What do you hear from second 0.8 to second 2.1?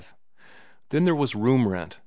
Then there was room rent, $2.